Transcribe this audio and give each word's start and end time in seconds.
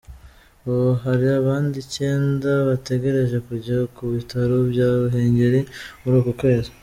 Ubu 0.67 0.89
hari 1.03 1.25
abandi 1.39 1.75
icyenda 1.85 2.51
bategereje 2.67 3.37
kujya 3.47 3.77
ku 3.95 4.03
bitaro 4.13 4.55
bya 4.71 4.87
Ruhengeri 4.99 5.59
muri 6.01 6.15
uku 6.21 6.33
kwezi. 6.39 6.69